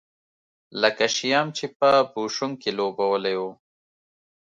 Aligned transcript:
لکه 0.81 1.05
شیام 1.15 1.47
چې 1.57 1.65
په 1.79 1.89
بوشونګ 2.13 2.53
کې 2.61 2.71
لوبولی 2.77 3.35
و. 3.39 3.41